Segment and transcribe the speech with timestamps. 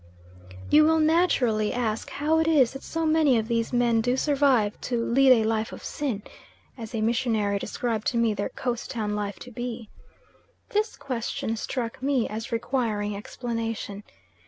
[0.71, 4.81] You will naturally ask how it is that so many of these men do survive
[4.81, 6.23] "to lead a life of sin"
[6.75, 9.89] as a missionary described to me their Coast town life to be.
[10.69, 14.01] This question struck me as requiring explanation.